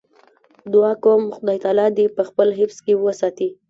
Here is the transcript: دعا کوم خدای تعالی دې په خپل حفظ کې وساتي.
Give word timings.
دعا 0.73 0.93
کوم 1.03 1.21
خدای 1.35 1.57
تعالی 1.63 1.87
دې 1.97 2.05
په 2.15 2.21
خپل 2.29 2.47
حفظ 2.59 2.77
کې 2.85 2.93
وساتي. 2.97 3.49